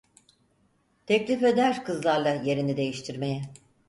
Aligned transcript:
Teklif 1.05 1.43
eder 1.43 1.85
kızlarla 1.85 2.29
yerini 2.29 2.77
değiştirmeye… 2.77 3.41